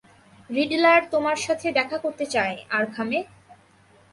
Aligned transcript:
Riddler 0.49 1.01
তোমার 1.11 1.37
সাথে 1.37 1.67
দেখা 1.71 1.97
করতে 1.97 2.25
চায়, 2.25 2.55
আর্কহামে। 2.69 3.19